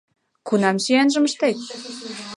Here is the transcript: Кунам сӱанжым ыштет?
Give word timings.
Кунам 0.47 0.77
сӱанжым 0.83 1.23
ыштет? 1.29 1.57